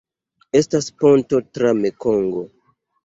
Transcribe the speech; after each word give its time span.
Estas 0.59 0.87
ponto 1.03 1.41
tra 1.59 1.75
Mekongo. 1.85 2.47